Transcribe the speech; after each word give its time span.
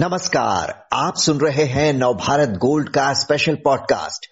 नमस्कार, 0.00 0.68
आप 0.94 1.14
सुन 1.14 1.40
रहे 1.40 1.64
हैं 1.64 1.92
नवभारत 1.92 2.52
गोल्ड 2.58 2.88
का 2.88 3.12
स्पेशल 3.12 3.54
पॉडकास्ट 3.54 4.26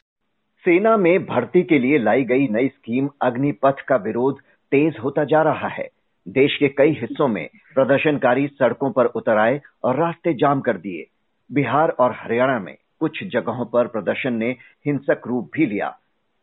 सेना 0.64 0.96
में 0.96 1.24
भर्ती 1.24 1.62
के 1.62 1.78
लिए 1.78 1.98
लाई 1.98 2.22
गई 2.24 2.46
नई 2.48 2.68
स्कीम 2.68 3.08
अग्निपथ 3.22 3.82
का 3.88 3.96
विरोध 3.96 4.38
तेज 4.72 4.96
होता 5.04 5.24
जा 5.24 5.42
रहा 5.42 5.68
है। 5.68 5.86
देश 6.26 6.56
के 6.56 6.68
कई 6.68 6.96
हिस्सों 7.00 7.28
में 7.28 7.46
प्रदर्शनकारी 7.74 8.46
सड़कों 8.48 8.90
पर 8.92 9.06
उतर 9.14 9.38
आए 9.38 9.60
और 9.84 10.00
रास्ते 10.00 10.34
जाम 10.34 10.60
कर 10.60 10.78
दिए। 10.78 11.04
बिहार 11.50 11.88
और 11.90 12.16
हरियाणा 12.20 12.58
में 12.58 12.74
कुछ 13.00 13.22
जगहों 13.24 13.66
पर 13.66 13.86
प्रदर्शन 13.88 14.34
ने 14.34 14.50
हिंसक 14.86 15.26
रूप 15.26 15.50
भी 15.54 15.66
लिया। 15.66 15.96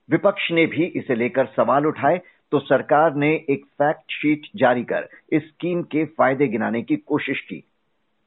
विपक्ष 0.09 0.51
ने 0.51 0.65
भी 0.65 0.85
इसे 0.95 1.15
लेकर 1.15 1.53
सवाल 1.57 1.85
उठाए 1.85 2.21
तो 2.51 2.59
सरकार 2.59 3.15
ने 3.15 3.35
एक 3.49 3.65
फैक्ट 3.73 4.11
शीट 4.11 4.47
जारी 4.55 4.83
कर 4.83 5.09
इस 5.33 5.43
स्कीम 5.43 5.81
के 5.83 6.05
फ़ायदे 6.05 6.47
गिनाने 6.47 6.81
की 6.81 6.95
कोशिश 6.95 7.39
की। 7.41 7.63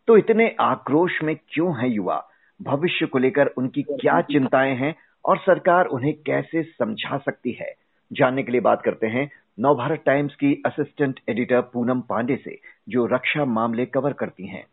तो 0.09 0.17
इतने 0.17 0.57
आक्रोश 0.61 1.23
में 1.23 1.37
क्यों 1.49 1.83
है 1.83 1.91
युवा? 1.91 2.29
भविष्य 2.63 3.07
को 3.07 3.19
लेकर 3.19 3.47
उनकी 3.47 3.83
क्या 3.83 4.21
चिंताएँ 4.21 4.75
हैं 4.75 4.95
और 5.25 5.39
सरकार 5.39 5.87
उन्हें 5.87 6.15
कैसे 6.27 6.63
समझा 6.63 7.19
सकती 7.19 7.53
है? 7.53 7.75
जानने 8.13 8.43
के 8.43 8.53
लिए 8.53 8.61
बात 8.61 8.83
करते 8.83 9.07
हैं 9.07 9.31
नवभारत 9.61 10.03
टाइम्स 10.07 10.35
की 10.35 10.63
असिस्टेंट 10.67 11.21
एडिटर 11.29 11.61
पूनम 11.61 12.01
पांडे 12.01 12.37
से, 12.37 12.61
जो 12.89 13.07
रक्षा 13.07 13.45
मामले 13.45 13.87
कवर 13.87 14.13
करती 14.13 14.47
हैं। 14.47 14.67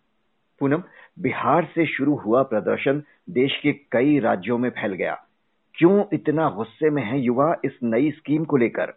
पूनम, 0.59 0.83
बिहार 1.19 1.65
से 1.75 1.85
शुरू 1.85 2.15
हुआ 2.15 2.43
प्रदर्शन 2.43 3.03
देश 3.29 3.59
के 3.63 3.73
कई 3.73 4.19
राज्यों 4.19 4.57
में 4.57 4.69
फैल 4.69 4.93
गया। 4.93 5.23
क्यों 5.75 6.05
इतना 6.13 6.49
गुस्से 6.49 6.89
में 6.89 7.03
है 7.03 7.19
युवा 7.19 7.55
इस 7.65 7.79
नई 7.83 8.11
स्कीम 8.11 8.45
को 8.45 8.57
लेकर? 8.57 8.93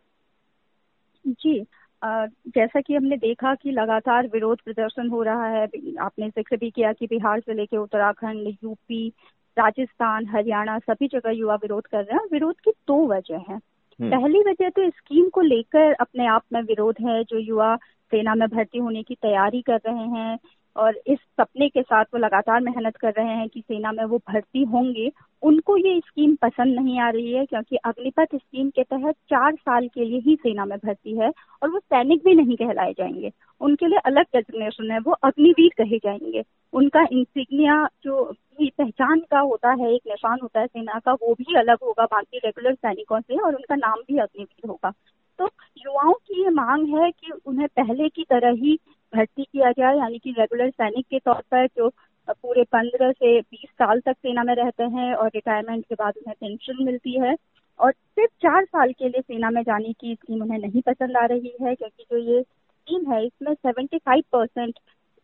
जी 1.27 1.66
जैसा 2.02 2.80
कि 2.80 2.95
हमने 2.95 3.16
देखा 3.16 3.55
कि 3.55 3.70
लगातार 3.70 4.27
विरोध 4.27 4.61
प्रदर्शन 4.61 5.09
हो 5.09 5.23
रहा 5.23 5.47
है 5.47 5.64
आपने 6.00 6.28
ज़िक्र 6.28 6.56
भी 6.56 6.70
किया 6.70 6.92
कि 6.92 7.06
बिहार 7.06 7.41
से 7.41 7.55
लेकर 7.55 7.77
उत्तराखंड 7.77 8.48
यूपी 8.64 9.09
राजस्थान 9.56 10.27
हरियाणा 10.27 10.78
सभी 10.78 11.08
जगह 11.08 11.31
युवा 11.31 11.55
विरोध 11.55 11.86
कर 11.86 12.05
रहे 12.05 12.14
हैं 12.14 12.28
विरोध 12.33 12.55
की 12.55 12.70
दो 12.70 13.06
वजह 13.06 13.45
है 13.48 13.55
हम्म। 13.55 14.11
पहली 14.11 14.41
वजह 14.41 14.69
तो 14.69 14.89
स्कीम 14.91 15.28
को 15.28 15.41
लेकर 15.41 15.92
अपने 15.92 16.27
आप 16.27 16.42
में 16.53 16.61
विरोध 16.62 16.97
है 17.00 17.23
जो 17.25 17.39
युवा 17.39 17.77
सेना 18.12 18.34
में 18.34 18.48
भर्ती 18.48 18.78
होने 18.78 19.03
की 19.03 19.14
तैयारी 19.14 19.62
कर 19.62 19.80
रहे 19.86 20.06
हैं 20.08 20.39
और 20.79 21.01
इस 21.07 21.19
सपने 21.19 21.69
के 21.69 21.83
साथ 21.83 22.05
वो 22.05 22.19
लगातार 22.19 22.61
मेहनत 22.61 22.97
कर 22.97 23.12
रहे 23.19 23.29
हैं 23.29 23.48
कि 23.48 23.61
सेना 23.61 23.93
में 23.93 24.05
वो 24.05 24.19
भर्ती 24.19 24.62
होंगे, 24.62 25.12
उनको 25.43 25.77
ये 25.77 26.01
स्कीम 26.01 26.35
पसंद 26.35 26.81
नहीं 26.81 27.01
आ 27.01 27.11
रही 27.11 27.33
है 27.33 27.47
क्योंकि 27.47 27.77
अग्निपथ 27.77 28.37
स्कीम 28.37 28.70
के 28.70 28.83
तहत 28.83 29.15
चार 29.15 29.55
साल 29.55 29.89
के 29.89 30.05
लिए 30.05 30.20
ही 30.20 30.37
सेना 30.37 30.65
में 30.65 30.79
भर्ती 30.79 31.19
है 31.19 31.33
और 31.62 31.70
वो 31.70 31.79
सैनिक 31.79 32.25
भी 32.25 32.35
नहीं 32.35 32.57
कहलाए 32.57 32.93
जाएँगे। 32.93 33.33
उनके 33.61 33.87
लिए 33.87 33.98
अलग 33.98 34.23
डेजिग्नेशन 34.23 34.91
है, 34.91 34.98
वो 34.98 35.12
अग्निवीर 35.12 35.70
कहे 35.79 35.98
जाएँगे। 35.98 36.43
उनका 36.73 37.07
इंसिग्निया 37.13 37.89
जो 38.03 38.35
पहचान 38.61 39.20
का 39.20 39.39
होता 39.39 39.70
है, 39.70 39.95
एक 39.95 40.03
निशान 40.07 40.39
होता 40.42 40.61
है 40.61 40.67
सेना 40.67 40.98
का, 40.98 41.13
वो 41.13 41.35
भी 41.35 41.55
अलग 41.55 41.77
होगा 41.83 42.05
बाकी 42.05 42.39
रेगुलर 42.39 42.75
सैनिकों 42.75 43.20
से 43.20 43.37
और 43.37 43.55
उनका 43.55 43.77
नाम 43.77 43.95
भी 43.95 44.19
अग्निवीर 44.19 44.69
होगा। 44.69 44.92
तो 45.39 45.45
युवाओं 45.79 46.13
की 46.13 46.42
ये 46.42 46.51
मांग 46.51 46.98
है 46.98 47.11
कि 47.11 47.33
उन्हें 47.47 47.69
पहले 47.69 48.09
की 48.09 48.23
तरह 48.23 48.51
ही 48.51 48.79
भर्ती 49.12 49.45
किया 49.45 49.70
जाए, 49.73 49.97
यानी 49.98 50.19
कि 50.19 50.31
रेगुलर 50.39 50.70
सैनिक 50.70 51.06
के 51.06 51.19
तौर 51.19 51.42
पर 51.51 51.67
जो 51.69 51.89
पूरे 52.28 52.62
पंद्रह 52.73 53.12
से 53.12 53.41
बीस 53.41 53.69
साल 53.73 54.01
तक 54.01 54.12
सेना 54.12 54.42
में 54.45 54.55
रहते 54.55 54.84
हैं 54.97 55.14
और 55.14 55.28
रिटायरमेंट 55.34 55.84
के 55.84 55.95
बाद 55.95 56.14
उन्हें 56.17 56.34
पेंशन 56.41 56.84
मिलती 56.84 57.19
है 57.20 57.34
और 57.81 57.92
सिर्फ़ 57.92 58.33
चार 58.42 58.64
साल 58.64 58.92
के 58.92 59.09
लिए 59.09 59.20
सेना 59.20 59.51
में 59.51 59.62
जाने 59.62 59.92
की 59.92 60.14
स्कीम 60.14 60.42
उन्हें 60.42 60.59
नहीं 60.59 60.81
पसंद 60.83 61.17
आ 61.17 61.25
रही 61.27 61.53
है, 61.62 61.75
क्योंकि 61.75 62.05
जो 62.11 62.19
ये 62.19 62.42
स्कीम 62.42 63.12
है, 63.12 63.25
इसमें 63.27 63.55
सेवेंटी 63.55 63.98
फाइव 63.98 64.23
परसेंट 64.33 64.75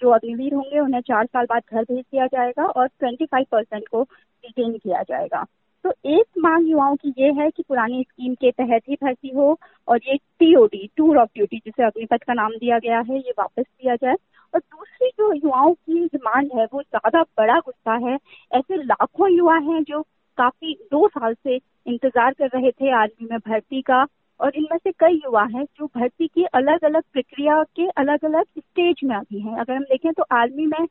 जो 0.02 0.10
अग्निवीर 0.10 0.54
होंगे 0.54 0.78
उन्हें 0.80 1.00
चार 1.02 1.26
साल 1.26 1.46
बाद 1.50 1.62
घर 1.72 1.82
भेज 1.82 2.00
दिया 2.02 2.26
जाएगा 2.26 2.66
और 2.66 2.86
ट्वेंटी 2.88 3.26
फाइव 3.26 3.46
परसेंट 3.52 3.88
को 3.88 4.02
रिटेन 4.02 4.76
किया 4.78 5.02
जाएगा। 5.02 5.44
तो 5.84 5.90
एक 6.06 6.38
मांग 6.38 6.68
युवाओं 6.68 6.94
की 6.96 7.12
ये 7.18 7.30
है 7.32 7.48
कि 7.50 7.62
पुरानी 7.68 8.02
स्कीम 8.02 8.34
के 8.34 8.50
तहत 8.52 8.82
ही 8.88 8.94
भर्ती 9.02 9.30
हो 9.30 9.56
और 9.88 9.98
ये 10.08 10.16
टीओडी 10.38 10.88
टूर 10.96 11.18
ऑफ़ 11.18 11.28
ड्यूटी 11.34 11.56
जिसे 11.56 11.84
अग्निपथ 11.84 12.24
का 12.26 12.34
नाम 12.34 12.52
दिया 12.52 12.78
गया 12.78 13.00
है, 13.00 13.16
ये 13.16 13.32
वापस 13.38 13.62
दिया 13.62 13.96
जाए। 13.96 14.14
और 14.54 14.60
दूसरी 14.60 15.08
जो 15.10 15.32
युवाओं 15.34 15.74
की 15.74 16.04
डिमांड 16.06 16.50
है, 16.56 16.64
वो 16.64 16.82
ज़्यादा 16.82 17.22
बड़ा 17.38 17.58
गुस्सा 17.58 17.94
है। 18.06 18.16
ऐसे 18.52 18.76
लाखों 18.76 19.30
युवा 19.30 19.56
हैं 19.58 19.82
जो 19.82 20.02
काफ़ी 20.38 20.74
दो 20.92 21.06
साल 21.08 21.34
से 21.34 21.56
इंतज़ार 21.56 22.32
कर 22.32 22.48
रहे 22.54 22.70
थे 22.70 22.90
आर्मी 22.92 23.28
में 23.30 23.38
भर्ती 23.38 23.82
का 23.82 24.06
और 24.40 24.56
इनमें 24.56 24.78
से 24.78 24.92
कई 24.92 25.20
युवा 25.24 25.42
हैं 25.54 25.64
जो 25.64 25.86
भर्ती 25.96 26.26
की 26.26 26.44
अलग 26.54 26.84
अलग 26.84 27.02
प्रक्रिया 27.12 27.62
के 27.76 27.88
अलग 27.96 28.24
अलग 28.24 28.44
स्टेज 28.58 29.00
में 29.04 29.16
अभी 29.16 29.40
हैं। 29.40 29.56
अगर 29.56 29.74
हम 29.74 29.82
देखें 29.84 30.12
तो 30.12 30.24
आर्मी 30.32 30.66
में 30.66 30.86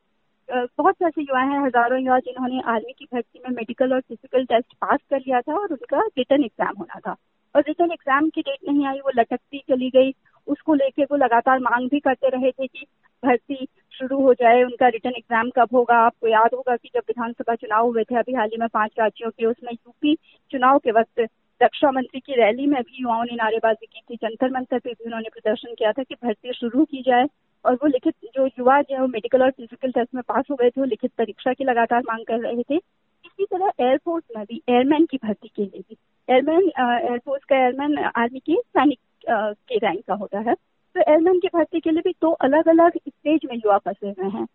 बहुत 0.54 0.94
से 0.94 1.06
ऐसे 1.06 1.22
युवा 1.22 1.40
हैं, 1.40 1.60
हज़ारों 1.66 1.98
युवा 2.00 2.18
जिन्होंने 2.18 2.60
आर्मी 2.66 2.92
की 2.92 3.04
भर्ती 3.04 3.38
में 3.38 3.54
मेडिकल 3.56 3.92
और 3.94 4.00
फ़िज़िकल 4.00 4.44
टेस्ट 4.44 4.74
पास 4.74 4.98
कर 5.10 5.18
लिया 5.18 5.40
था 5.40 5.54
और 5.54 5.72
उनका 5.72 6.00
रिटर्न 6.18 6.44
एग्ज़ाम 6.44 6.74
होना 6.78 7.00
था। 7.00 7.16
और 7.54 7.62
रिटर्न 7.68 7.92
एग्ज़ाम 7.92 8.28
की 8.28 8.40
डेट 8.40 8.68
नहीं 8.68 8.86
आई, 8.86 8.98
वो 8.98 9.10
लटकती 9.16 9.58
चली 9.68 9.90
गई। 9.90 10.12
उसको 10.48 10.74
लेके 10.74 11.04
वो 11.04 11.16
लगातार 11.16 11.58
मांग 11.60 11.88
भी 11.90 12.00
करते 12.00 12.28
रहे 12.28 12.50
थे 12.50 12.66
कि 12.66 12.86
भर्ती 13.22 13.66
शुरू 13.92 14.20
हो 14.20 14.34
जाए, 14.34 14.62
उनका 14.62 14.88
रिटर्न 14.88 15.14
एग्ज़ाम 15.16 15.50
कब 15.50 15.68
होगा। 15.74 15.96
आपको 15.96 16.28
याद 16.28 16.54
होगा 16.54 16.76
कि 16.76 16.90
जब 16.94 17.02
विधानसभा 17.08 17.54
चुनाव 17.54 17.86
हुए 17.86 18.04
थे, 18.04 18.18
अभी 18.18 18.34
हाल 18.34 18.48
ही 18.48 18.60
में 18.60 18.68
पाँच 18.68 18.90
राज्यों 18.98 19.30
के, 19.30 19.46
उसमें 19.46 19.72
यूपी 19.72 20.14
चुनाव 20.50 20.78
के 20.78 20.90
वक्त 20.90 21.26
रक्षा 21.60 21.90
मंत्री 21.90 22.20
की 22.20 22.32
रैली 22.34 22.66
में 22.66 22.80
भी 22.82 23.02
युवाओं 23.02 23.24
ने 23.24 23.34
नारेबाजी 23.34 23.86
की 23.86 24.00
थी। 24.00 24.16
जंतर 24.16 24.50
मंतर 24.50 24.78
पे 24.78 24.90
भी 24.90 25.04
उन्होंने 25.04 25.28
प्रदर्शन 25.32 25.74
किया 25.74 25.92
था 25.92 26.02
कि 26.02 26.14
भर्ती 26.14 26.52
शुरू 26.52 26.84
की 26.84 27.02
जाए। 27.02 27.26
और 27.64 27.74
वो 27.74 27.86
लिखित 27.86 28.14
जो 28.34 28.46
युवा 28.46 28.80
जो 28.82 28.94
है, 28.94 29.00
वो 29.00 29.06
मेडिकल 29.08 29.42
और 29.42 29.50
फ़िज़िकल 29.50 29.90
टेस्ट 29.90 30.14
में 30.14 30.22
पास 30.28 30.44
हो 30.50 30.56
गए 30.56 30.70
थे, 30.70 30.80
वो 30.80 30.86
लिखित 30.86 31.10
परीक्षा 31.18 31.52
की 31.52 31.64
लगातार 31.64 32.02
मांग 32.02 32.24
कर 32.26 32.40
रहे 32.40 32.62
थे। 32.62 32.76
इसी 32.76 33.44
तरह 33.44 33.72
एयरफोर्स 33.80 34.24
में 34.36 34.44
भी 34.44 34.60
एयरमैन 34.68 35.06
की 35.06 35.16
भर्ती 35.16 35.48
के 35.48 35.62
लिए 35.62 35.80
भी। 35.80 35.96
एयरमैन 36.28 36.70
एयरफोर्स 36.80 37.44
का 37.44 37.56
एयरमैन 37.56 37.98
आर्मी 38.06 38.38
के 38.40 38.54
सैनिक 38.54 38.98
के 39.28 39.78
रैंक 39.78 40.04
का 40.08 40.14
होता 40.14 40.40
है। 40.40 40.54
तो 40.54 41.00
एयरमैन 41.00 41.38
की 41.40 41.48
भर्ती 41.54 41.80
के 41.80 41.90
लिए 41.90 42.02
भी 42.04 42.12
दो 42.22 42.30
अलग 42.46 42.68
अलग 42.68 42.98
स्टेज 42.98 43.40
में 43.44 43.56
युवा 43.56 43.78
फंसे 43.78 44.08
हुए 44.08 44.30
हैं। 44.30 44.46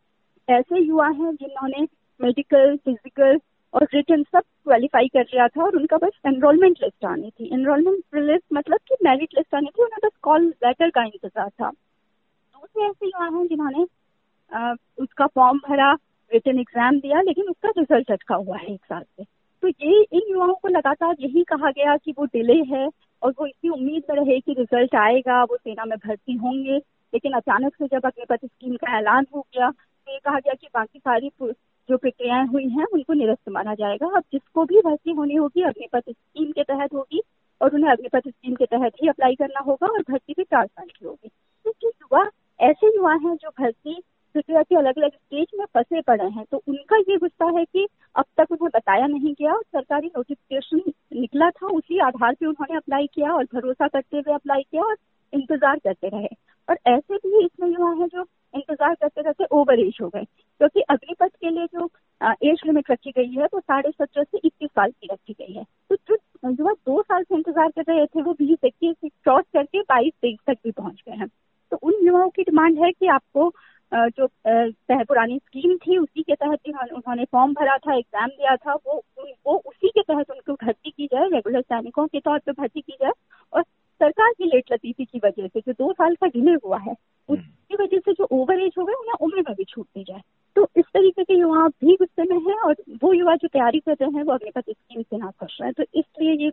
ऐसे 0.48 0.80
युवा 0.80 1.08
हैं 1.08 1.34
जिन्होंने 1.36 1.88
मेडिकल 2.20 2.76
फ़िज़िकल 2.78 3.40
और 3.74 3.88
रिटर्न 3.94 4.24
सब 4.24 4.42
क्वालिफाई 4.64 5.08
कर 5.08 5.24
लिया 5.24 5.48
था 5.48 5.64
और 5.64 5.76
उनका 5.76 5.98
बस 5.98 6.22
एनरोलमेंट 6.28 6.78
लिस्ट 6.84 7.06
आनी 7.06 7.30
थी। 7.30 7.50
एनरोलमेंट 7.54 8.16
लिस्ट 8.16 8.46
मतलब 8.54 8.80
कि 8.88 8.96
मेरिट 9.04 9.38
लिस्ट 9.38 9.56
आनी 9.56 9.68
थी। 9.68 9.84
उन्हें 9.84 10.00
बस 10.04 10.18
कॉल 10.24 10.48
लेटर 10.66 10.90
का 10.90 11.04
इंतज़ार 11.04 11.50
था। 11.50 11.72
दूसरे 12.80 12.88
ऐसे 12.88 13.06
युवा 13.08 13.38
हैं 13.38 13.48
जिन्होंने 13.48 13.84
उसका 15.04 15.26
फॉर्म 15.28 15.58
भरा 15.60 15.92
रिटर्न 16.32 16.60
एग्ज़ाम 16.60 17.00
दिया, 17.00 17.22
लेकिन 17.22 17.46
उसका 17.46 17.70
रिज़ल्ट 17.78 18.12
अटका 18.12 18.36
हुआ 18.36 18.58
है 18.58 18.74
एक 18.74 18.86
साल 18.86 19.04
से। 19.04 19.24
तो 19.24 19.68
ये, 19.68 20.02
इन 20.04 20.22
युवाओं 20.30 20.54
को 20.54 20.68
लगातार 20.68 21.16
यही 21.20 21.44
कहा 21.44 21.72
गया 21.72 21.96
कि 21.98 22.12
वो 22.18 22.26
डिले 22.28 22.62
है 22.66 22.88
और 23.22 23.32
वो 23.40 23.46
इसी 23.48 23.70
उम्मीद 23.70 24.04
में 24.10 24.16
रहे 24.18 24.40
कि 24.40 24.54
रिज़ल्ट 24.54 24.96
आएगा, 24.96 25.44
वो 25.44 25.58
सेना 25.58 25.86
में 25.86 25.98
भर्ती 25.98 26.36
होंगे। 26.36 26.78
लेकिन 27.14 27.34
अचानक 27.34 27.76
से 27.76 27.88
जब 27.88 28.06
अग्निपथ 28.06 28.46
स्कीम 28.46 28.76
का 28.76 28.98
ऐलान 28.98 29.26
हो 29.36 29.42
गया 29.54 29.70
तो 29.70 30.12
ये 30.12 30.20
कहा 30.20 30.40
गया 30.40 30.54
कि 30.54 30.68
बाकी 30.76 31.00
सारी 31.00 31.30
जो 31.40 31.98
प्रक्रियाएँ 31.98 32.46
हुई 32.48 32.68
हैं, 32.70 32.86
उनको 32.86 33.14
निरस्त 33.14 33.50
माना 33.50 33.74
जाएगा। 33.76 34.08
अब 34.18 34.24
जिसको 34.34 34.64
भी 34.66 34.82
भर्ती 34.82 35.12
होनी 35.12 35.36
होगी, 35.36 35.62
अग्निपथ 35.64 36.10
स्कीम 36.10 36.52
के 36.52 36.64
तहत 36.64 36.94
होगी 36.94 37.22
और 37.62 37.76
उन्हें 37.76 37.92
अग्निपथ 37.92 38.28
स्कीम 38.28 38.56
के 38.56 38.66
तहत 38.68 38.94
ही 39.02 39.08
अप्लाई 39.10 39.36
करना 39.36 39.60
होगा 39.60 39.88
और 39.88 40.02
भर्ती 40.10 40.34
भी 40.38 40.44
चार 40.44 40.66
साल 40.68 40.88
की 40.88 41.06
होगी। 41.06 41.28
क्योंकि 41.28 41.88
तो 41.88 41.90
युवा 41.90 42.24
ऐसे 42.60 42.88
युवा 42.88 43.14
हैं 43.14 43.36
जो 43.36 43.50
भर्ती 43.60 44.02
प्रक्रिया 44.36 44.62
के 44.64 44.76
अलग 44.76 44.98
अलग 44.98 45.12
स्टेज 45.12 45.48
में 45.60 45.66
फंसे 45.66 46.02
पड़े 46.02 46.24
हैं। 46.26 46.44
तो 46.52 46.62
उनका 46.68 46.98
ये 47.00 47.18
गुस्सा 47.18 47.46
है 47.58 47.64
कि 47.66 47.88
अब 48.16 48.26
तक 48.38 48.52
उन्हें 48.52 48.70
बताया 48.76 49.08
नहीं 49.08 49.34
गया 49.34 49.54
सरकारी 49.54 50.08
नोटिफिकेशन 50.08 50.82
निकला 51.20 51.50
था, 51.50 51.68
उसी 51.68 52.00
आधार 52.00 52.34
पे 52.34 52.46
उन्होंने 52.46 52.78
अप्लाई 52.78 53.08
किया 53.08 53.34
और 53.34 53.44
भरोसा 53.54 53.88
करते 53.88 54.18
हुए 54.18 54.34
अप्लाई 54.36 54.62
किया 54.62 54.84
और 54.84 54.96
इंतज़ार 55.34 55.80
करते 55.80 56.08
रहे। 56.08 56.28
और 56.68 56.78
ऐसे 56.88 57.16
भी 57.18 57.46
इसमें 57.46 57.68
युवा 57.70 57.92
है 58.02 58.08
जो 58.08 58.26
इंतज़ार 58.54 58.94
करते 58.96 59.24
करते 59.24 59.46
ओवर 59.52 59.80
एज 59.80 59.98
हो 60.02 60.10
गए। 60.10 60.24
क्योंकि 60.24 60.82
अग्निपथ 60.82 61.36
के 61.42 61.50
लिए 61.50 61.66
जो 61.74 61.90
एज 62.44 62.62
लिमिट 62.66 62.92
रखी 62.92 63.12
गई 63.12 63.32
है, 63.32 63.46
वो 63.46 63.60
साढ़े 63.60 63.92
सत्रह 63.92 64.24
से 64.24 64.38
इक्कीस 64.38 64.70
साल 64.70 64.92
की 64.92 65.08
रखी 65.12 65.34
गई 65.34 65.54
है। 65.54 65.64
तो 65.90 65.96
जो 65.96 66.18
युवा 66.46 66.74
दो 66.74 67.02
साल 67.02 67.24
से 67.24 67.36
इंतज़ार 67.36 67.70
कर 67.70 67.84
रहे 67.90 68.06
थे, 68.06 68.22
वो 68.22 68.34
बीस, 68.34 68.58
इक्कीस 68.64 68.96
क्रॉस 69.24 69.46
करके 69.54 69.82
बाईस 69.84 70.14
तेईस 70.22 70.40
तक 70.48 70.58
भी 70.64 70.72
पहुँच 70.72 71.04
गए 71.08 71.16
हैं। 71.16 71.28
युवाओं 72.10 72.30
की 72.30 72.44
डिमांड 72.44 72.84
है 72.84 72.92
कि 72.92 73.08
आपको 73.16 73.52
जो 73.92 74.28
पुरानी 74.32 75.38
स्कीम 75.38 75.76
थी 75.78 75.98
उसी 75.98 76.24
के 76.24 76.36
तहत 76.36 76.68
उन्होंने 76.70 77.26
फॉर्म 77.32 77.54
भरा 77.54 77.78
था 77.78 77.96
एग्ज़ाम 77.96 78.28
दिया 78.30 78.56
था 78.56 78.74
वो 78.76 79.02
वो 79.46 79.56
उसी 79.58 79.88
के 79.88 80.02
तहत 80.04 80.32
उनको 80.32 80.54
भर्ती 80.66 80.92
की 80.92 81.06
जाए 81.06 81.30
रेगुलर 81.30 81.62
सैनिकों 81.62 82.06
के 82.08 82.20
तौर 82.20 82.40
पर 82.40 82.52
भर्ती 82.52 82.82
की 82.82 82.98
जाए 83.02 83.12
और 83.54 83.64
सरकार 84.02 84.34
की 84.34 84.46
लेट 84.46 84.72
लतीफी 84.74 85.06
की 85.06 85.20
वजह 85.24 85.48
से 85.48 85.60
जो 85.60 85.74
दो 85.74 85.92
साल 85.94 86.16
का 86.16 86.28
डिले 86.28 86.52
हुआ 86.66 86.78
है 86.78 86.92
हम्म। 86.92 87.34
उसकी 87.34 87.84
वजह 87.84 88.00
से 88.00 88.14
जो 88.14 88.28
ओवर 88.32 88.62
एज 88.62 88.74
हो 88.78 88.86
गए 88.86 88.94
उन्हें 88.94 89.16
उम्र 89.22 89.44
में 89.48 89.56
भी 89.56 89.64
छूट 89.64 89.86
दी 89.86 90.04
जाए। 90.04 90.22
तो 90.56 90.68
इस 90.78 90.86
तरीके 90.94 91.24
के 91.24 91.34
युवा 91.34 91.68
भी 91.82 91.96
गुस्से 91.96 92.24
में 92.24 92.38
है 92.48 92.58
और 92.60 92.76
वो 93.04 93.14
युवा 93.14 93.36
जो 93.36 93.48
तैयारी 93.48 93.80
कर 93.80 93.96
रहे 94.02 94.10
हैं 94.10 94.24
वो 94.24 94.34
अपने 94.34 94.52
पति 94.56 94.74
स्कीम 94.74 95.02
से 95.02 95.18
ना 95.18 95.32
खुश 95.40 95.58
रहे 95.62 95.68
हैं। 95.68 95.74
तो 95.78 96.00
इसलिए 96.00 96.34
ये 96.44 96.52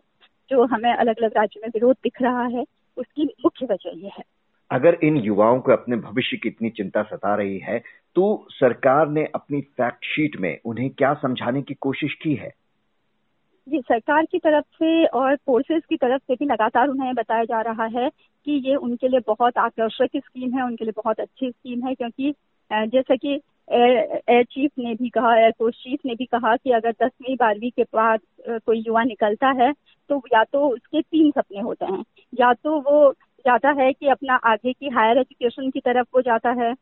जो 0.51 0.65
हमें 0.73 0.93
अलग 0.93 1.17
अलग 1.17 1.37
राज्यों 1.37 1.61
में 1.61 1.69
विरोध 1.75 1.95
दिख 2.03 2.21
रहा 2.21 2.45
है 2.47 2.65
उसकी 2.97 3.25
मुख्य 3.45 3.65
वजह 3.65 3.99
ये 4.03 4.11
है। 4.17 4.23
अगर 4.71 4.97
इन 5.03 5.17
युवाओं 5.17 5.59
को 5.59 5.71
अपने 5.71 5.95
भविष्य 5.95 6.37
की 6.37 6.49
इतनी 6.49 6.69
चिंता 6.69 7.03
सता 7.03 7.35
रही 7.35 7.57
है 7.57 7.81
तो 8.15 8.45
सरकार 8.51 9.09
ने 9.09 9.25
अपनी 9.35 9.61
फैक्ट 9.61 10.05
शीट 10.05 10.39
में 10.39 10.57
उन्हें 10.65 10.89
क्या 10.89 11.13
समझाने 11.13 11.61
की 11.61 11.73
कोशिश 11.73 12.13
की 12.13 12.33
है? 12.35 12.51
जी, 13.67 13.79
सरकार 13.79 14.25
की 14.25 14.37
तरफ़ 14.37 14.65
से 14.73 15.05
और 15.05 15.35
फोर्सेस 15.35 15.83
की 15.89 15.95
तरफ़ 15.97 16.21
से 16.21 16.35
भी 16.35 16.45
लगातार 16.45 16.87
उन्हें 16.87 17.13
बताया 17.15 17.43
जा 17.43 17.61
रहा 17.61 17.85
है 17.95 18.09
कि 18.47 18.61
ये 18.69 18.75
उनके 18.75 19.07
लिए 19.07 19.19
बहुत 19.27 19.57
आकर्षक 19.57 20.17
स्कीम 20.17 20.57
है, 20.57 20.65
उनके 20.65 20.85
लिए 20.85 20.93
बहुत 20.97 21.19
अच्छी 21.19 21.49
स्कीम 21.51 21.87
है, 21.87 21.93
क्योंकि 21.95 22.33
जैसा 22.71 23.15
कि 23.15 23.39
एयर 23.69 24.43
चीफ 24.43 24.71
ने 24.79 24.93
भी 24.95 25.09
कहा 25.09 25.35
एयरफोर्स 25.37 25.75
चीफ 25.75 25.99
ने 26.05 26.15
भी 26.15 26.25
कहा 26.25 26.55
कि 26.55 26.71
अगर 26.71 26.91
दसवीं, 27.03 27.35
बारहवीं 27.35 27.71
के 27.71 27.83
बाद 27.95 28.19
कोई 28.65 28.83
युवा 28.87 29.03
निकलता 29.03 29.49
है 29.61 29.71
तो 30.09 30.21
या 30.33 30.43
तो 30.43 30.67
उसके 30.69 31.01
तीन 31.01 31.31
सपने 31.31 31.61
होते 31.61 31.85
हैं। 31.85 32.03
या 32.39 32.53
तो 32.53 32.79
वो 32.81 33.09
जाता 33.45 33.69
है 33.77 33.91
कि 33.93 34.07
अपना 34.09 34.35
आगे 34.45 34.73
की 34.73 34.89
हायर 34.89 35.17
एजुकेशन 35.17 35.69
की 35.69 35.79
तरफ़ 35.79 36.07
वो 36.15 36.21
जाता 36.21 36.51
है, 36.61 36.73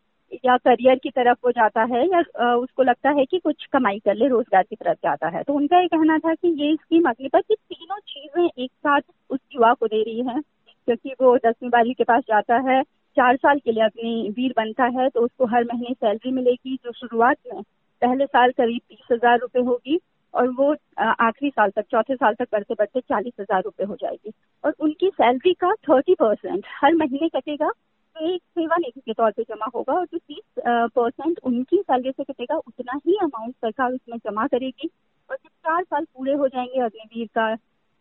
या 0.45 0.55
करियर 0.57 0.95
की 0.95 1.09
तरफ़ 1.09 1.37
वो 1.45 1.51
जाता 1.51 1.83
है, 1.85 2.05
या 2.05 2.53
उसको 2.55 2.83
लगता 2.83 3.09
है 3.09 3.25
कि 3.25 3.39
कुछ 3.39 3.65
कमाई 3.73 3.99
कर 3.99 4.15
ले, 4.15 4.27
रोज़गार 4.27 4.63
की 4.63 4.75
तरफ़ 4.75 4.97
जाता 5.03 5.27
है। 5.27 5.43
तो 5.43 5.53
उनका 5.53 5.79
ये 5.79 5.87
कहना 5.87 6.17
था 6.19 6.33
कि 6.33 6.47
ये 6.61 6.75
स्कीम 6.75 7.09
अग्निपथ 7.09 7.41
की 7.41 7.55
तीनों 7.55 7.99
चीज़ें 7.99 8.45
एक 8.45 8.71
साथ 8.71 9.01
उस 9.29 9.39
युवा 9.55 9.73
को 9.73 9.87
दे 9.87 10.01
रही 10.03 10.21
है, 10.21 10.39
क्योंकि 10.87 11.13
वो 11.21 11.35
दसवीं 11.37 11.69
बारहवीं 11.69 11.93
के 11.93 12.03
पास 12.03 12.23
जाता 12.27 12.57
है, 12.69 12.81
चार 13.17 13.35
साल 13.37 13.59
के 13.59 13.71
लिए 13.71 13.83
अपनी 13.83 14.29
वीर 14.31 14.53
बनता 14.57 14.85
है 14.95 15.07
तो 15.09 15.21
उसको 15.21 15.45
हर 15.47 15.63
महीने 15.63 15.93
सैलरी 15.93 16.31
मिलेगी, 16.31 16.75
जो 16.75 16.91
शुरुआत 16.93 17.37
में 17.53 17.61
पहले 18.01 18.25
साल 18.25 18.51
करीब 18.51 18.81
तीस 18.89 19.07
हज़ार 19.11 19.39
रुपये 19.39 19.63
होगी 19.63 19.99
और 20.35 20.47
वो 20.51 20.71
आखिरी 20.99 21.49
साल 21.49 21.69
तक, 21.69 21.85
चौथे 21.91 22.15
साल 22.15 22.33
तक 22.33 22.47
बढ़ते 22.51 22.73
बढ़ते 22.73 22.99
चालीस 23.01 23.33
हज़ार 23.39 23.61
रुपये 23.63 23.85
हो 23.85 23.95
जाएगी। 23.95 24.31
और 24.63 24.73
उनकी 24.79 25.09
सैलरी 25.11 25.53
का 25.55 25.71
थर्टी 25.89 26.13
परसेंट 26.15 26.65
हर 26.75 26.95
महीने 26.95 27.29
कटेगा 27.29 27.69
तो 27.69 28.25
एक 28.25 28.41
सेवा 28.41 28.75
निधि 28.77 29.01
के 29.01 29.13
तौर 29.13 29.31
पे 29.31 29.43
जमा 29.43 29.69
होगा 29.75 29.93
और 29.93 30.05
जो 30.05 30.17
तीस 30.19 30.61
परसेंट 30.95 31.39
उनकी 31.43 31.77
सैलरी 31.79 32.11
से 32.11 32.23
कटेगा, 32.23 32.57
उतना 32.57 32.99
ही 33.07 33.17
अमाउंट 33.23 33.55
सरकार 33.55 33.91
उसमें 33.91 34.17
जमा 34.19 34.47
करेगी। 34.47 34.89
और 35.29 35.35
जब 35.35 35.49
चार 35.49 35.83
साल 35.83 36.05
पूरे 36.05 36.33
हो 36.33 36.47
जाएँगे 36.47 36.81
अग्निवीर 36.81 37.27
का 37.35 37.55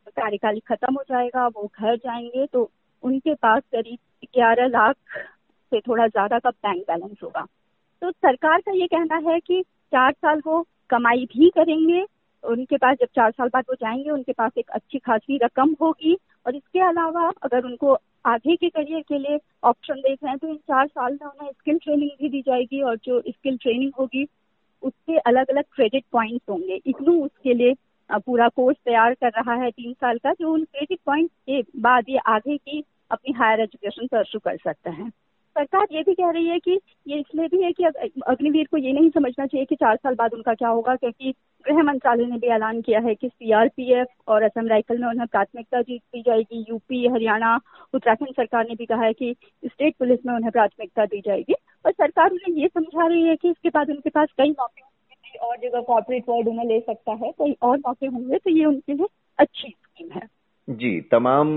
कार्यकाल 0.06 0.58
खत्म 0.66 0.94
हो 0.94 1.02
जाएगा, 1.08 1.46
वो 1.46 1.70
घर 1.74 1.96
जाएँगे 1.96 2.46
तो 2.46 2.70
उनके 3.02 3.34
पास 3.36 3.62
करीब 3.72 3.98
ग्यारह 4.34 4.66
लाख 4.68 4.96
से 5.72 5.80
थोड़ा 5.80 6.06
ज़्यादा 6.06 6.38
का 6.38 6.50
बैंक 6.50 6.82
बैलेंस 6.82 7.16
होगा। 7.22 7.46
तो 8.02 8.10
सरकार 8.10 8.60
का 8.60 8.72
ये 8.72 8.86
कहना 8.86 9.16
है 9.28 9.38
कि 9.40 9.62
चार 9.92 10.12
साल 10.12 10.40
वो 10.46 10.64
कमाई 10.90 11.24
भी 11.26 11.48
करेंगे 11.50 12.04
उनके 12.44 12.76
पास 12.76 12.96
जब 13.00 13.08
चार 13.16 13.30
साल 13.30 13.48
बाद 13.48 13.64
वो 13.68 13.74
जाएँगे, 13.74 14.10
उनके 14.10 14.32
पास 14.32 14.52
एक 14.58 14.70
अच्छी 14.70 14.98
खासी 14.98 15.38
रकम 15.42 15.74
होगी। 15.80 16.16
और 16.46 16.56
इसके 16.56 16.80
अलावा 16.80 17.28
अगर 17.42 17.64
उनको 17.64 17.96
आगे 18.26 18.56
के 18.56 18.68
करियर 18.68 19.00
के 19.00 19.18
लिए 19.18 19.38
ऑप्शन 19.64 19.94
देख 19.96 20.18
रहे 20.22 20.30
हैं 20.30 20.38
तो 20.38 20.48
इन 20.48 20.56
चार 20.56 20.86
साल 20.86 21.12
में 21.12 21.26
उन्हें 21.26 21.50
स्किल 21.52 21.78
ट्रेनिंग 21.78 22.10
भी 22.20 22.28
दी 22.28 22.40
जाएगी। 22.42 22.80
और 22.82 22.96
जो 23.04 23.20
स्किल 23.20 23.56
ट्रेनिंग 23.56 23.92
होगी, 24.00 24.26
उसके 24.82 25.18
अलग 25.18 25.50
अलग 25.50 25.64
क्रेडिट 25.74 26.04
पॉइंट्स 26.12 26.48
होंगे। 26.50 26.80
इग्नू 26.86 27.20
उसके 27.24 27.54
लिए 27.54 27.74
पूरा 28.10 28.48
कोर्स 28.48 28.76
तैयार 28.84 29.14
कर 29.14 29.30
रहा 29.30 29.54
है 29.54 29.70
तीन 29.70 29.92
साल 29.92 30.18
का, 30.18 30.32
जो 30.32 30.52
उन 30.52 30.64
क्रेडिट 30.64 30.98
पॉइंट 31.06 31.30
के 31.30 31.62
बाद 31.80 32.04
ये 32.08 32.18
आगे 32.28 32.56
की 32.56 32.82
अपनी 33.10 33.32
हायर 33.32 33.60
एजुकेशन 33.60 34.06
परसू 34.06 34.38
कर 34.38 34.56
सकते 34.56 34.90
हैं। 34.90 35.10
सरकार 35.56 35.86
ये 35.92 36.02
भी 36.02 36.14
कह 36.14 36.30
रही 36.30 36.46
है 36.46 36.58
कि 36.58 36.78
ये 37.06 37.18
इसलिए 37.18 37.48
भी 37.48 37.62
है 37.62 37.70
कि 37.72 37.84
अग्निवीर 38.28 38.66
को 38.70 38.76
ये 38.76 38.92
नहीं 38.92 39.10
समझना 39.10 39.46
चाहिए 39.46 39.64
कि 39.64 39.74
चार 39.74 39.96
साल 39.96 40.14
बाद 40.14 40.34
उनका 40.34 40.54
क्या 40.54 40.68
होगा, 40.68 40.94
क्योंकि 40.96 41.32
गृह 41.66 41.82
मंत्रालय 41.82 42.26
ने 42.26 42.38
भी 42.38 42.48
ऐलान 42.54 42.80
किया 42.82 43.00
है 43.00 43.14
कि 43.14 43.28
सीआरपीएफ 43.28 44.06
और 44.28 44.42
असम 44.42 44.68
राइफल 44.68 44.98
में 44.98 45.08
उन्हें 45.08 45.26
प्राथमिकता 45.26 45.82
दी 45.82 45.98
जाएगी 46.16 46.64
यूपी 46.68 47.06
हरियाणा, 47.08 47.54
उत्तराखंड 47.94 48.34
सरकार 48.36 48.64
ने 48.68 48.74
भी 48.74 48.86
कहा 48.86 49.04
है 49.04 49.12
कि 49.12 49.34
स्टेट 49.64 49.94
पुलिस 49.98 50.26
में 50.26 50.34
उन्हें 50.34 50.50
प्राथमिकता 50.52 51.04
दी 51.06 51.20
जाएगी। 51.26 51.54
और 51.84 51.92
सरकार 51.92 52.30
उन्हें 52.32 52.60
ये 52.60 52.68
समझा 52.68 53.06
रही 53.06 53.22
है 53.22 53.36
कि 53.36 53.50
इसके 53.50 53.68
बाद 53.70 53.90
उनके 53.90 54.10
पास 54.10 54.28
कई 54.38 54.50
मौके 54.50 55.38
और 55.38 55.56
जगह 55.58 55.80
कॉर्पोरेट 55.82 56.24
वर्ड 56.28 56.48
उन्हें 56.48 56.66
ले 56.66 56.80
सकता 56.80 57.12
है, 57.14 57.30
कई 57.32 57.56
और 57.62 57.78
मौके 57.78 58.06
होंगे 58.06 58.38
तो 58.38 58.50
ये 58.50 58.64
उनके 58.64 58.94
लिए 58.94 59.06
अच्छी 59.38 59.68
स्कीम 59.68 60.10
है। 60.12 60.26
जी, 60.68 61.00
तमाम 61.12 61.48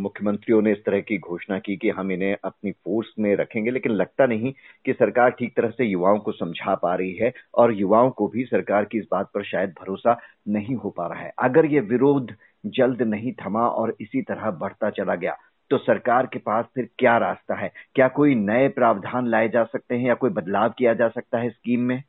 मुख्यमंत्रियों 0.00 0.60
ने 0.62 0.72
इस 0.72 0.78
तरह 0.84 1.00
की 1.00 1.18
घोषणा 1.18 1.58
की 1.58 1.76
कि 1.76 1.90
हम 1.90 2.10
इन्हें 2.12 2.36
अपनी 2.44 2.70
फोर्स 2.70 3.12
में 3.18 3.34
रखेंगे, 3.36 3.70
लेकिन 3.70 3.92
लगता 3.92 4.26
नहीं 4.26 4.52
कि 4.86 4.92
सरकार 4.92 5.30
ठीक 5.30 5.54
तरह 5.56 5.70
से 5.70 5.84
युवाओं 5.84 6.18
को 6.18 6.32
समझा 6.32 6.74
पा 6.74 6.94
रही 6.94 7.12
है 7.12 7.32
और 7.54 7.72
युवाओं 7.72 8.10
को 8.10 8.26
भी 8.28 8.44
सरकार 8.44 8.84
की 8.84 8.98
इस 8.98 9.04
बात 9.12 9.30
पर 9.34 9.44
शायद 9.44 9.74
भरोसा 9.80 10.16
नहीं 10.48 10.74
हो 10.74 10.90
पा 10.90 11.06
रहा 11.06 11.20
है। 11.20 11.32
अगर 11.38 11.66
ये 11.66 11.80
विरोध 11.82 12.34
जल्द 12.66 13.02
नहीं 13.02 13.32
थमा 13.44 13.66
और 13.68 13.94
इसी 14.00 14.22
तरह 14.22 14.50
बढ़ता 14.50 14.90
चला 14.90 15.14
गया 15.14 15.36
तो 15.70 15.78
सरकार 15.78 16.26
के 16.26 16.38
पास 16.38 16.64
फिर 16.74 16.88
क्या 16.98 17.16
रास्ता 17.18 17.54
है? 17.54 17.70
क्या 17.94 18.08
कोई 18.08 18.34
नए 18.34 18.68
प्रावधान 18.68 19.26
लाए 19.26 19.48
जा 19.48 19.64
सकते 19.64 19.94
हैं 19.94 20.06
या 20.06 20.14
कोई 20.14 20.30
बदलाव 20.30 20.74
किया 20.78 20.94
जा 20.94 21.08
सकता 21.08 21.38
है 21.38 21.50
स्कीम 21.50 21.80
में? 21.80 22.02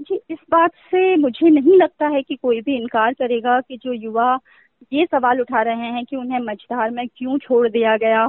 जी, 0.00 0.20
इस 0.30 0.38
बात 0.50 0.70
से 0.90 1.16
मुझे 1.16 1.50
नहीं 1.50 1.76
लगता 1.78 2.06
है 2.06 2.22
कि 2.22 2.34
कोई 2.34 2.60
भी 2.60 2.76
इनकार 2.76 3.12
करेगा 3.12 3.60
कि 3.60 3.76
जो 3.76 3.92
युवा 3.92 4.34
ये 4.92 5.04
सवाल 5.06 5.40
उठा 5.40 5.62
रहे 5.62 5.90
हैं 5.92 6.04
कि 6.04 6.16
उन्हें 6.16 6.38
मझधार 6.40 6.90
में 6.90 7.06
क्यों 7.08 7.38
छोड़ 7.38 7.68
दिया 7.68 7.96
गया? 7.96 8.28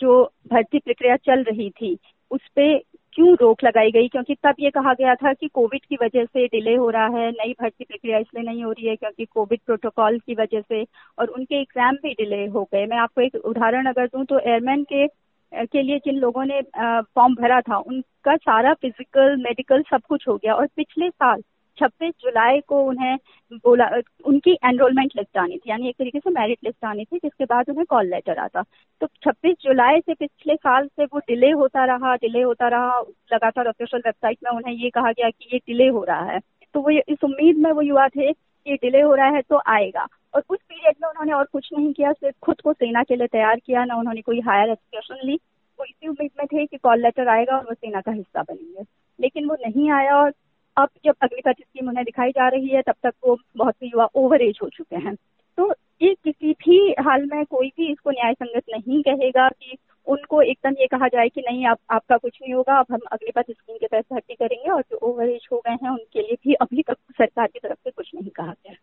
जो 0.00 0.22
भर्ती 0.52 0.78
प्रक्रिया 0.78 1.16
चल 1.16 1.42
रही 1.42 1.68
थी, 1.70 1.96
उस 2.30 2.40
पर 2.58 2.78
क्यों 3.14 3.34
रोक 3.40 3.62
लगाई 3.64 3.90
गई? 3.90 4.08
क्योंकि 4.08 4.34
तब 4.44 4.54
ये 4.60 4.70
कहा 4.70 4.92
गया 4.94 5.14
था 5.14 5.32
कि 5.32 5.48
कोविड 5.48 5.80
की 5.88 5.96
वजह 6.02 6.24
से 6.24 6.46
डिले 6.46 6.74
हो 6.74 6.88
रहा 6.90 7.06
है, 7.08 7.30
नई 7.32 7.52
भर्ती 7.60 7.84
प्रक्रिया 7.84 8.18
इसलिए 8.18 8.44
नहीं 8.44 8.64
हो 8.64 8.70
रही 8.72 8.86
है 8.86 8.96
क्योंकि 8.96 9.24
कोविड 9.24 9.60
प्रोटोकॉल 9.66 10.18
की 10.18 10.34
वजह 10.34 10.60
से 10.60 10.82
और 11.18 11.28
उनके 11.28 11.60
एग्ज़ाम 11.60 11.96
भी 12.02 12.12
डिले 12.14 12.44
हो 12.46 12.64
गए। 12.74 12.86
मैं 12.86 12.98
आपको 12.98 13.20
एक 13.20 13.34
उदाहरण 13.36 13.86
अगर 13.86 14.06
दूँ 14.06 14.24
तो 14.24 14.38
एयरमैन 14.40 14.84
के 14.92 15.06
के 15.52 15.82
लिए 15.82 15.98
जिन 15.98 16.14
लोगों 16.18 16.44
ने 16.44 16.60
फॉर्म 16.72 17.34
भरा 17.34 17.60
था, 17.60 17.76
उनका 17.78 18.36
सारा 18.36 18.72
फ़िज़िकल, 18.74 19.36
मेडिकल 19.38 19.82
सब 19.90 20.00
कुछ 20.08 20.26
हो 20.28 20.36
गया 20.36 20.54
और 20.54 20.66
पिछले 20.76 21.08
साल 21.10 21.42
छब्बीस 21.78 22.14
जुलाई 22.20 22.60
को 22.60 22.84
उन्हें 22.84 23.16
बोला, 23.52 23.90
उनकी 24.24 24.52
एनरोलमेंट 24.52 25.12
लिस्ट 25.16 25.38
आनी 25.38 25.56
थी, 25.56 25.70
यानी 25.70 25.88
एक 25.88 25.96
तरीके 25.98 26.18
से 26.18 26.30
मेरिट 26.30 26.58
लिस्ट 26.64 26.84
आनी 26.84 27.04
थी, 27.04 27.16
जिसके 27.16 27.44
बाद 27.44 27.70
उन्हें 27.70 27.86
कॉल 27.86 28.06
लेटर 28.06 28.38
आता। 28.38 28.64
तो 29.00 29.06
26 29.06 29.56
जुलाई 29.62 30.00
से 30.00 30.14
पिछले 30.14 30.54
साल 30.54 30.86
से 30.86 31.04
वो 31.04 31.18
डिले 31.18 31.50
होता 31.50 31.84
रहा 31.84 32.16
डिले 32.16 32.42
होता 32.42 32.68
रहा, 32.68 33.00
लगातार 33.32 33.68
ऑफिशियल 33.68 34.02
वेबसाइट 34.06 34.38
में 34.44 34.50
उन्हें 34.50 34.74
ये 34.74 34.90
कहा 34.90 35.12
गया 35.12 35.30
कि 35.30 35.48
ये 35.52 35.58
डिले 35.58 35.88
हो 35.88 36.04
रहा 36.04 36.24
है। 36.24 36.40
तो 36.74 36.80
वो 36.80 36.90
इस 36.90 37.24
उम्मीद 37.24 37.56
में 37.56 37.72
वो 37.72 37.82
युवा 37.82 38.08
थे 38.08 38.32
कि 38.32 38.74
डिले 38.74 39.00
हो 39.00 39.14
रहा 39.14 39.26
है 39.26 39.42
तो 39.42 39.60
आएगा। 39.66 40.06
और 40.34 40.42
उस 40.50 40.58
पीरियड 40.68 40.94
में 41.02 41.08
उन्होंने 41.08 41.32
और 41.32 41.44
कुछ 41.52 41.70
नहीं 41.78 41.92
किया, 41.92 42.12
सिर्फ़ 42.12 42.36
खुद 42.42 42.60
को 42.60 42.72
सेना 42.72 43.02
के 43.02 43.16
लिए 43.16 43.26
तैयार 43.26 43.60
किया, 43.66 43.84
ना 43.84 43.96
उन्होंने 43.96 44.20
कोई 44.20 44.40
हायर 44.40 44.68
एजुकेशन 44.68 45.26
ली। 45.26 45.38
वो 45.78 45.84
इसी 45.84 46.08
उम्मीद 46.08 46.30
में 46.38 46.46
थे 46.46 46.66
कि 46.66 46.76
कॉल 46.76 47.02
लेटर 47.02 47.28
आएगा 47.28 47.56
और 47.56 47.64
वो 47.64 47.74
सेना 47.74 48.00
का 48.00 48.12
हिस्सा 48.12 48.42
बनेंगे। 48.42 48.84
लेकिन 49.20 49.48
वो 49.48 49.54
नहीं 49.54 49.90
आया 49.90 50.16
और 50.16 50.30
अब 50.76 50.88
जब 51.04 51.14
अग्निपथ 51.22 51.60
स्कीम 51.60 51.88
उन्हें 51.88 52.04
दिखाई 52.04 52.30
जा 52.30 52.48
रही 52.48 52.68
है, 52.68 52.82
तब 52.82 52.94
तक 53.02 53.14
वो 53.26 53.38
बहुत 53.56 53.74
से 53.74 53.86
युवा 53.86 54.08
ओवर 54.14 54.42
एज 54.42 54.58
हो 54.62 54.68
चुके 54.68 54.96
हैं। 54.96 55.14
तो 55.58 55.72
ये 56.02 56.14
किसी 56.24 56.52
भी 56.52 56.78
हाल 57.00 57.26
में 57.26 57.44
कोई 57.44 57.68
भी 57.68 57.90
इसको 57.92 58.10
न्याय 58.10 58.32
संगत 58.34 58.62
नहीं 58.70 59.02
कहेगा 59.02 59.48
कि 59.50 59.76
उनको 60.06 60.40
एकदम 60.42 60.74
ये 60.80 60.86
कहा 60.86 61.08
जाए 61.08 61.28
कि 61.28 61.40
नहीं, 61.40 61.66
आप, 61.66 61.78
आपका 61.90 62.16
कुछ 62.16 62.38
नहीं 62.42 62.54
होगा, 62.54 62.78
अब 62.78 62.86
हम 62.92 63.00
अग्निपथ 63.12 63.50
स्कीम 63.50 63.76
के 63.76 63.86
तहत 63.86 64.04
भर्ती 64.12 64.34
करेंगे 64.34 64.70
और 64.70 64.82
जो 64.82 64.96
ओवर 65.02 65.28
एज 65.28 65.46
हो 65.52 65.58
गए 65.58 65.72
हैं, 65.72 65.90
उनके 65.90 66.22
लिए 66.22 66.36
भी 66.44 66.54
अभी 66.54 66.82
तक 66.82 66.96
सरकार 67.12 67.46
की 67.46 67.58
तरफ़ 67.58 67.78
से 67.78 67.90
कुछ 67.90 68.10
नहीं 68.14 68.30
कहा 68.30 68.52
गया 68.52 68.74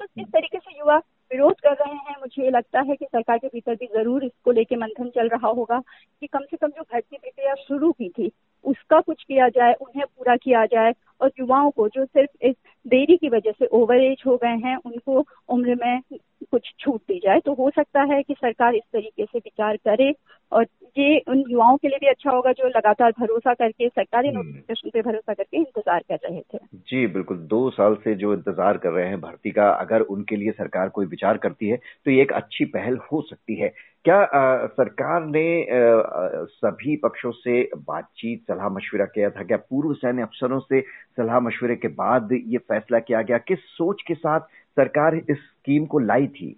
तो 0.00 0.06
इस 0.20 0.26
तरीके 0.26 0.58
से 0.58 0.78
युवा 0.78 0.96
विरोध 1.30 1.60
कर 1.60 1.74
रहे 1.74 1.94
हैं। 1.94 2.14
मुझे 2.20 2.50
लगता 2.50 2.80
है 2.80 2.94
कि 2.96 3.04
सरकार 3.04 3.38
के 3.38 3.46
भीतर 3.46 3.74
भी 3.74 3.86
ज़रूर 3.88 4.24
इसको 4.24 4.52
लेके 4.52 4.76
मंथन 4.76 5.08
चल 5.08 5.28
रहा 5.28 5.48
होगा 5.48 5.78
कि 5.78 6.26
कम 6.26 6.44
से 6.50 6.56
कम 6.56 6.68
जो 6.68 6.82
भर्ती 6.82 7.16
प्रक्रिया 7.16 7.54
शुरू 7.58 7.90
की 7.92 8.08
थी, 8.08 8.30
उसका 8.64 9.00
कुछ 9.00 9.22
किया 9.22 9.48
जाए, 9.48 9.72
उन्हें 9.72 10.04
पूरा 10.06 10.36
किया 10.36 10.64
जाए 10.66 10.92
और 11.22 11.30
युवाओं 11.40 11.70
को 11.70 11.88
जो 11.88 12.04
सिर्फ़ 12.04 12.46
इस 12.46 12.54
देरी 12.86 13.16
की 13.16 13.28
वजह 13.28 13.52
से 13.52 13.66
ओवर 13.72 14.00
एज 14.02 14.22
हो 14.26 14.36
गए 14.36 14.56
हैं 14.64 14.76
उनको 14.86 15.24
उम्र 15.48 15.74
में 15.84 16.00
कुछ 16.50 16.72
छूट 16.80 17.00
दी 17.08 17.18
जाए 17.24 17.40
तो 17.40 17.52
हो 17.54 17.70
सकता 17.70 18.02
है 18.12 18.22
कि 18.22 18.34
सरकार 18.34 18.74
इस 18.74 18.82
तरीके 18.92 19.24
से 19.24 19.38
विचार 19.38 19.76
करे 19.78 20.12
और 20.52 20.66
ये 20.98 21.18
उन 21.28 21.44
युवाओं 21.48 21.76
के 21.76 21.88
लिए 21.88 21.98
भी 21.98 22.06
अच्छा 22.06 22.30
होगा 22.30 22.52
जो 22.52 22.68
लगातार 22.68 23.10
भरोसा 23.10 23.54
करके 23.54 23.88
सरकारी 23.88 24.30
नोटिफिकेशन 24.30 24.86
हम्म। 24.86 24.90
पे 24.92 25.02
भरोसा 25.02 25.34
करके 25.34 25.56
इंतज़ार 25.56 26.02
कर 26.08 26.18
रहे 26.24 26.40
थे। 26.54 26.58
जी 26.88 27.06
बिल्कुल। 27.06 27.36
दो 27.52 27.68
साल 27.70 27.94
से 27.94 28.14
जो 28.14 28.32
इंतज़ार 28.34 28.78
कर 28.78 28.90
रहे 28.90 29.06
हैं 29.08 29.20
भर्ती 29.20 29.50
का 29.50 29.68
अगर 29.70 30.00
उनके 30.16 30.36
लिए 30.36 30.52
सरकार 30.52 30.88
कोई 30.88 31.06
विचार 31.06 31.38
करती 31.38 31.68
है 31.68 31.76
तो 31.76 32.10
ये 32.10 32.22
एक 32.22 32.32
अच्छी 32.32 32.64
पहल 32.74 32.98
हो 33.12 33.22
सकती 33.22 33.54
है। 33.54 33.72
क्या 34.04 34.16
आ, 34.16 34.66
सरकार 34.66 35.24
ने 35.26 35.46
आ, 35.62 36.44
सभी 36.44 36.96
पक्षों 36.96 37.30
से 37.32 37.62
बातचीत 37.78 38.42
सलाह 38.42 38.68
मशविरा 38.68 39.04
किया 39.06 39.30
था? 39.30 39.42
क्या 39.42 39.56
पूर्व 39.70 39.94
सैन्य 39.94 40.22
अफसरों 40.22 40.60
से 40.60 40.80
सलाह 41.16 41.40
मशवरे 41.40 41.76
के 41.76 41.88
बाद 41.88 42.32
ये 42.32 42.58
फैसला 42.58 42.98
किया 42.98 43.22
गया 43.22 43.38
किस 43.38 43.58
सोच 43.68 44.02
के 44.02 44.14
साथ 44.14 44.40
सरकार 44.76 45.16
इस 45.16 45.38
स्कीम 45.38 45.86
को 45.86 45.98
लाई 45.98 46.26
थी। 46.26 46.56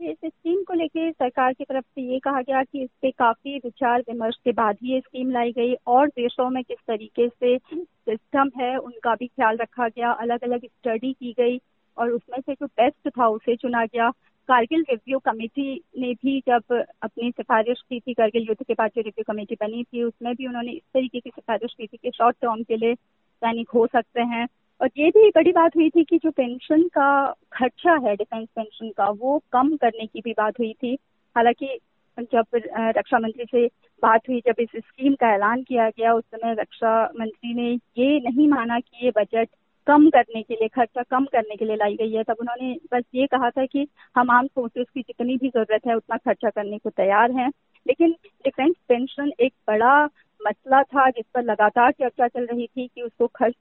इस 0.00 0.16
स्कीम 0.24 0.62
को 0.62 0.74
लेके 0.74 1.10
सरकार 1.12 1.52
की 1.52 1.64
तरफ़ 1.64 1.84
से 1.84 2.02
ये 2.02 2.18
कहा 2.18 2.40
गया 2.42 2.62
कि 2.62 2.82
इस 2.82 2.90
पे 3.02 3.10
काफ़ी 3.10 3.56
विचार 3.56 4.00
विमर्श 4.00 4.36
के 4.44 4.52
बाद 4.52 4.76
ही 4.82 4.92
ये 4.92 5.00
स्कीम 5.00 5.30
लाई 5.30 5.52
गई 5.52 5.74
और 5.86 6.08
देशों 6.08 6.48
में 6.50 6.62
किस 6.64 6.78
तरीके 6.88 7.28
से 7.28 7.56
सिस्टम 7.58 8.50
है 8.60 8.76
उनका 8.78 9.14
भी 9.14 9.26
ख्याल 9.26 9.56
रखा 9.56 9.88
गया 9.88 10.10
अलग 10.10 10.44
अलग 10.44 10.66
स्टडी 10.66 11.12
की 11.12 11.34
गई 11.38 11.60
और 11.96 12.10
उसमें 12.10 12.40
से 12.40 12.54
जो 12.54 12.66
बेस्ट 12.66 13.08
था 13.08 13.28
उसे 13.28 13.56
चुना 13.56 13.84
गया। 13.84 14.10
कारगिल 14.48 14.84
रिव्यू 14.90 15.18
कमेटी 15.18 15.84
ने 15.98 16.12
भी 16.14 16.38
जब 16.40 16.72
अपनी 17.02 17.30
सिफारिश 17.30 17.80
की 17.80 18.00
थी, 18.00 18.12
कारगिल 18.14 18.42
युद्ध 18.42 18.62
के 18.62 18.74
बाद 18.74 18.90
जो 18.96 19.00
रिव्यू 19.00 19.24
कमेटी 19.26 19.54
बनी 19.54 19.82
थी, 19.84 20.02
उसमें 20.02 20.34
भी 20.34 20.46
उन्होंने 20.46 20.72
इस 20.72 20.82
तरीके 20.94 21.20
की 21.20 21.30
सिफारिश 21.30 21.74
की 21.78 21.86
थी 21.86 21.96
कि 21.96 22.10
शॉर्ट 22.10 22.36
टर्म 22.42 22.62
के 22.62 22.76
लिए 22.76 22.94
सैनिक 23.38 23.68
हो 23.70 23.86
सकते 23.86 24.20
हैं। 24.22 24.48
और 24.80 24.90
ये 24.98 25.10
भी 25.10 25.28
बड़ी 25.28 25.52
बात 25.52 25.76
हुई 25.76 25.90
थी 25.90 26.04
कि 26.04 26.18
जो 26.18 26.30
पेंशन 26.30 26.82
का 26.82 27.34
खर्चा 27.52 27.92
है 27.92 28.16
डिफेंस 28.16 28.48
पेंशन 28.56 28.90
का, 28.90 29.10
वो 29.10 29.42
कम 29.52 29.76
करने 29.76 30.06
की 30.06 30.20
भी 30.20 30.32
बात 30.32 30.58
हुई 30.58 30.72
थी। 30.72 30.98
हालाँकि 31.36 31.78
जब 32.20 32.44
रक्षा 32.78 33.18
मंत्री 33.18 33.44
से 33.44 33.66
बात 34.02 34.20
हुई, 34.28 34.40
जब 34.46 34.54
इस 34.60 34.68
स्कीम 34.76 35.14
का 35.14 35.34
ऐलान 35.34 35.62
किया 35.62 35.88
गया, 35.88 36.14
उस 36.14 36.24
समय 36.24 36.54
रक्षा 36.54 37.04
मंत्री 37.20 37.54
ने 37.54 37.70
ये 37.72 38.20
नहीं 38.20 38.48
माना 38.48 38.80
कि 38.80 39.04
ये 39.04 39.10
बजट 39.10 39.48
कम 39.86 40.10
करने 40.10 40.42
के 40.42 40.54
लिए, 40.54 40.68
खर्चा 40.68 41.02
कम 41.02 41.24
करने 41.24 41.56
के 41.56 41.64
लिए 41.64 41.76
लाई 41.76 41.96
गई 41.96 42.12
है। 42.12 42.22
तब 42.22 42.36
उन्होंने 42.40 42.76
बस 42.92 43.04
ये 43.14 43.26
कहा 43.26 43.50
था 43.50 43.66
कि 43.66 43.88
हम 44.16 44.30
आर्म 44.30 44.46
फोर्सेस 44.46 44.86
की 44.94 45.00
जितनी 45.00 45.36
भी 45.36 45.48
ज़रूरत 45.48 45.86
है, 45.86 45.94
उतना 45.94 46.16
खर्चा 46.16 46.50
करने 46.50 46.78
को 46.78 46.90
तैयार 46.90 47.32
हैं। 47.32 47.52
लेकिन 47.86 48.10
डिफेंस 48.24 48.74
पेंशन 48.88 49.32
एक 49.40 49.54
बड़ा 49.68 50.08
मसला 50.48 50.82
था 50.84 51.08
जिस 51.10 51.24
पर 51.34 51.42
लगातार 51.44 51.92
चर्चा 51.92 52.28
चल 52.28 52.46
रही 52.46 52.66
थी 52.66 52.86
कि 52.86 53.02
उसको 53.02 53.26
खर्च 53.36 53.54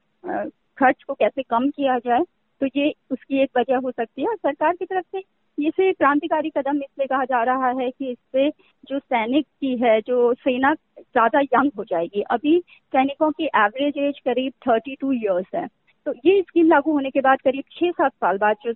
खर्च 0.78 1.04
को 1.04 1.14
कैसे 1.14 1.44
कम 1.44 1.70
किया 1.70 1.98
जाए 2.00 2.24
तो 2.62 2.68
ये 2.76 2.94
उसकी 3.12 3.42
एक 3.42 3.50
वजह 3.58 3.78
हो 3.78 3.92
सकती 3.92 4.22
है। 4.22 4.28
और 4.28 4.36
सरकार 4.36 4.76
की 4.76 4.86
तरफ़ 4.86 5.06
से 5.12 5.24
इसे 5.58 5.92
क्रांतिकारी 5.94 6.50
कदम 6.50 6.78
इसलिए 6.78 7.08
कहा 7.08 7.26
जा 7.26 7.42
रहा 7.44 7.70
है 7.80 7.90
कि 7.90 8.10
इससे 8.12 8.50
जो 8.90 9.00
सैनिक 9.00 9.46
की 9.46 9.76
है, 9.78 10.00
जो 10.02 10.34
सेना 10.36 10.74
ज़्यादा 10.74 11.40
यंग 11.42 11.72
हो 11.78 11.84
जाएगी। 11.84 12.22
अभी 12.32 12.60
सैनिकों 12.94 13.32
की 13.32 13.46
एवरेज 13.46 13.98
एज 14.00 14.20
करीब 14.26 14.54
थर्टी 14.68 14.96
टू 14.96 15.12
ईयर्स 15.14 15.46
है। 15.56 15.66
तो 16.06 16.14
ये 16.26 16.42
स्कीम 16.42 16.68
लागू 16.68 16.92
होने 16.92 17.10
के 17.10 17.22
बाद 17.22 17.42
करीब 17.42 17.64
छह 17.72 17.92
सात 17.92 18.12
साल 18.14 18.38
बाद 18.38 18.56
जो 18.66 18.72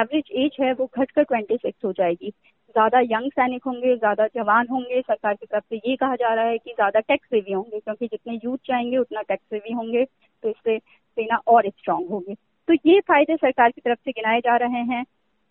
एवरेज 0.00 0.30
एज 0.36 0.56
है 0.60 0.72
वो 0.72 0.90
घटकर 0.98 1.22
ट्वेंटी 1.22 1.56
सिक्स 1.56 1.84
हो 1.84 1.92
जाएगी। 1.92 2.32
ज़्यादा 2.76 3.00
यंग 3.00 3.30
सैनिक 3.30 3.64
होंगे 3.66 3.94
ज़्यादा 3.96 4.26
जवान 4.26 4.66
होंगे 4.70 5.00
सरकार 5.02 5.34
की 5.34 5.46
तरफ़ 5.46 5.64
से 5.64 5.76
ये 5.76 5.94
कहा 5.96 6.14
जा 6.16 6.32
रहा 6.34 6.44
है 6.44 6.58
कि 6.58 6.70
ज़्यादा 6.72 7.00
टैक्स 7.02 7.28
सेवी 7.28 7.52
होंगे 7.52 7.78
क्योंकि 7.78 8.06
जितने 8.06 8.38
यूथ 8.44 8.58
चाहेंगे 8.66 8.96
उतना 8.98 9.22
टैक्स 9.22 9.44
सेवी 9.44 9.72
होंगे 9.72 10.04
तो 10.04 10.48
इससे 10.48 10.78
सेना 10.78 11.36
और 11.46 11.68
स्ट्रांग 11.68 12.08
होगी। 12.08 12.34
तो 12.34 12.74
ये 12.86 13.00
फ़ायदे 13.02 13.36
सरकार 13.36 13.70
की 13.70 13.80
तरफ़ 13.80 13.98
से 13.98 14.10
गिनाए 14.12 14.40
जा 14.40 14.56
रहे 14.56 14.82
हैं 14.84 15.04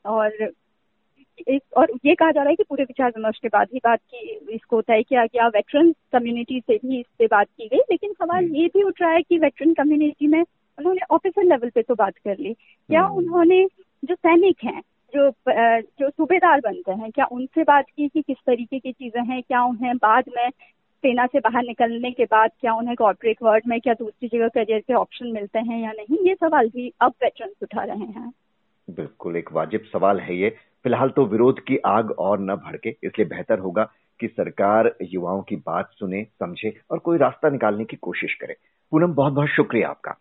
और 0.06 0.52
एक 1.48 1.62
और 1.78 1.92
ये 2.06 2.14
कहा 2.16 2.32
जा 2.32 2.42
रहा 2.42 2.50
है 2.50 2.56
कि 2.56 2.64
पूरे 2.64 2.84
विचार 2.84 3.10
विमर्श 3.10 3.38
के 3.42 3.48
बाद 3.50 3.68
ही 3.74 3.80
बात 3.84 4.00
की 4.02 4.56
इसको 4.56 4.82
तय 4.82 5.04
किया 5.04 5.26
गया। 5.26 5.48
वेटरन 5.50 5.92
कम्युनिटी 6.14 6.60
से 6.60 6.76
भी 6.78 7.00
इस 7.00 7.06
पे 7.20 7.28
बात 7.28 7.48
की 7.50 7.68
गई 7.68 7.78
लेकिन 7.92 8.14
सवाल 8.14 8.46
ये 8.56 8.68
भी 8.68 8.84
उठ 8.84 9.02
रहा 9.02 9.12
है 9.12 9.22
कि 9.22 9.38
वेटरन 9.40 9.74
कम्युनिटी 9.74 10.28
में 10.28 10.42
उन्होंने 10.42 11.02
ऑफिसर 11.12 11.44
लेवल 11.44 11.70
पे 11.70 11.82
तो 11.82 11.96
बात 11.96 12.18
कर 12.18 12.38
ली। 12.38 12.54
क्या 12.54 13.02
हम्म। 13.02 13.18
उन्होंने 13.18 13.66
जो 14.04 14.16
सैनिक 14.16 14.64
हैं 14.64 14.82
जो 15.14 15.30
जो 16.00 16.10
सूबेदार 16.10 16.60
बनते 16.60 16.92
हैं, 16.92 17.12
क्या 17.12 17.26
उनसे 17.32 17.64
बात 17.64 17.86
की 17.88 18.08
कि 18.08 18.22
किस 18.22 18.38
तरीके 18.48 18.80
की 18.80 18.92
चीज़ें 18.92 19.24
हैं, 19.24 19.42
क्या 19.42 19.64
उन्हें 19.64 19.96
बाद 19.98 20.24
में 20.38 20.50
सेना 21.04 21.26
से 21.26 21.40
बाहर 21.40 21.64
निकलने 21.64 22.12
के 22.12 22.26
बाद 22.26 22.52
क्या 22.62 22.74
उन्हें 22.74 22.96
कॉर्पोरेट 22.96 23.38
वर्ल्ड 23.44 23.64
में 23.68 23.80
क्या 23.82 23.94
दूसरी 23.94 24.28
जगह 24.28 24.48
करियर 24.48 24.80
के 24.80 24.94
ऑप्शन 24.94 25.28
मिलते 25.28 25.60
हैं 25.60 25.82
या 25.82 25.92
नहीं, 25.92 26.18
ये 26.28 26.36
सवाल 26.36 26.70
भी 26.70 26.92
अब 27.02 27.14
वेटरन 27.24 27.50
उठा 27.64 27.84
रहे 27.84 28.06
हैं। 28.06 28.32
बिल्कुल, 28.88 29.36
एक 29.38 29.52
वाजिब 29.52 29.84
सवाल 29.94 30.20
है 30.20 30.36
ये। 30.36 30.50
फ़िलहाल 30.84 31.10
तो 31.10 31.26
विरोध 31.26 31.60
की 31.60 31.78
आग 31.86 32.12
और 32.12 32.40
न 32.40 32.56
भड़के, 32.56 32.90
इसलिए 32.90 33.28
बेहतर 33.28 33.60
होगा 33.60 33.84
कि 34.20 34.28
सरकार 34.28 34.96
युवाओं 35.02 35.42
की 35.42 35.56
बात 35.56 35.92
सुने, 35.94 36.24
समझे 36.24 36.74
और 36.92 37.00
कोई 37.00 37.18
रास्ता 37.18 37.50
निकालने 37.50 37.86
की 37.86 37.98
कोशिश 37.98 38.34
करे। 38.34 38.56
पूनम 38.92 39.14
बहुत 39.14 39.34
बहुत 39.34 39.50
शुक्रिया 39.50 39.90
आपका। 39.90 40.16